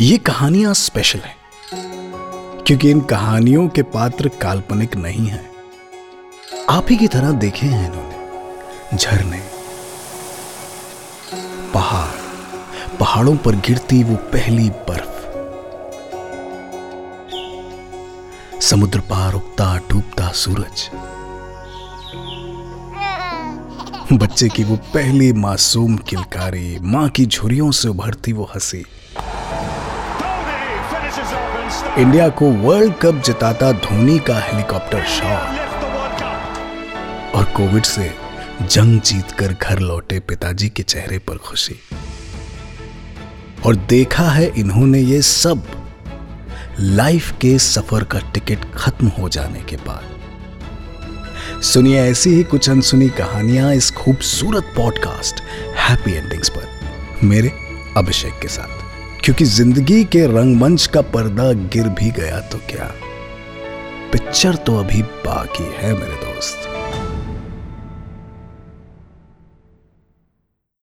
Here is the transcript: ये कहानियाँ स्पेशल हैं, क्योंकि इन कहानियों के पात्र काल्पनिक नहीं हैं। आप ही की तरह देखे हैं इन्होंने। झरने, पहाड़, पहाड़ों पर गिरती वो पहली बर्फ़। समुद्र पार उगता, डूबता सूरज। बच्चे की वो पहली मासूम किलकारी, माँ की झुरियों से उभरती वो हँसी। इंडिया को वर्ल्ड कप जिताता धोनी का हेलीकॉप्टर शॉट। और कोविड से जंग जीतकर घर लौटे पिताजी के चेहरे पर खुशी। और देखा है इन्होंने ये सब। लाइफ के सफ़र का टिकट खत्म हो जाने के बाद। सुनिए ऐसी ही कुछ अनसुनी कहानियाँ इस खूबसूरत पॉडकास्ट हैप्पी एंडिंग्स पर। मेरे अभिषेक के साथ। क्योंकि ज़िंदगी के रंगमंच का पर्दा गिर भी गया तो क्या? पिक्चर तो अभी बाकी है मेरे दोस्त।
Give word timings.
ये 0.00 0.16
कहानियाँ 0.18 0.74
स्पेशल 0.74 1.18
हैं, 1.18 1.36
क्योंकि 2.66 2.90
इन 2.90 3.00
कहानियों 3.00 3.68
के 3.68 3.82
पात्र 3.82 4.28
काल्पनिक 4.28 4.96
नहीं 4.96 5.26
हैं। 5.26 5.50
आप 6.70 6.86
ही 6.90 6.96
की 6.96 7.08
तरह 7.08 7.30
देखे 7.30 7.66
हैं 7.66 7.86
इन्होंने। 7.86 8.96
झरने, 8.96 9.38
पहाड़, 11.74 12.96
पहाड़ों 12.96 13.36
पर 13.36 13.56
गिरती 13.56 14.02
वो 14.04 14.16
पहली 14.16 14.68
बर्फ़। 14.70 15.14
समुद्र 18.60 19.00
पार 19.00 19.34
उगता, 19.34 19.76
डूबता 19.90 20.28
सूरज। 20.32 20.90
बच्चे 24.12 24.48
की 24.48 24.64
वो 24.64 24.76
पहली 24.76 25.32
मासूम 25.32 25.96
किलकारी, 25.96 26.78
माँ 26.78 27.08
की 27.08 27.26
झुरियों 27.26 27.70
से 27.70 27.88
उभरती 27.88 28.32
वो 28.32 28.44
हँसी। 28.44 28.84
इंडिया 31.98 32.28
को 32.28 32.50
वर्ल्ड 32.50 32.94
कप 32.94 33.22
जिताता 33.26 33.72
धोनी 33.72 34.18
का 34.18 34.38
हेलीकॉप्टर 34.38 35.04
शॉट। 35.04 35.66
और 37.34 37.44
कोविड 37.44 37.82
से 37.82 38.14
जंग 38.62 39.00
जीतकर 39.00 39.56
घर 39.62 39.78
लौटे 39.78 40.20
पिताजी 40.20 40.68
के 40.68 40.82
चेहरे 40.82 41.18
पर 41.18 41.36
खुशी। 41.36 41.74
और 43.66 43.76
देखा 43.76 44.30
है 44.30 44.52
इन्होंने 44.56 44.98
ये 44.98 45.22
सब। 45.22 45.66
लाइफ 46.80 47.32
के 47.40 47.58
सफ़र 47.58 48.04
का 48.04 48.18
टिकट 48.18 48.74
खत्म 48.74 49.08
हो 49.08 49.28
जाने 49.28 49.60
के 49.60 49.76
बाद। 49.76 50.04
सुनिए 51.62 52.00
ऐसी 52.00 52.30
ही 52.30 52.42
कुछ 52.42 52.70
अनसुनी 52.70 53.08
कहानियाँ 53.08 53.74
इस 53.74 53.90
खूबसूरत 53.90 54.72
पॉडकास्ट 54.76 55.40
हैप्पी 55.76 56.12
एंडिंग्स 56.12 56.48
पर। 56.48 56.68
मेरे 57.24 57.52
अभिषेक 57.96 58.38
के 58.42 58.48
साथ। 58.48 58.85
क्योंकि 59.26 59.44
ज़िंदगी 59.44 60.04
के 60.04 60.26
रंगमंच 60.26 60.86
का 60.86 61.00
पर्दा 61.00 61.52
गिर 61.52 61.88
भी 61.88 62.10
गया 62.10 62.40
तो 62.40 62.58
क्या? 62.58 62.84
पिक्चर 64.12 64.54
तो 64.54 64.76
अभी 64.76 65.02
बाकी 65.02 65.64
है 65.76 65.92
मेरे 65.94 66.14
दोस्त। 66.14 66.68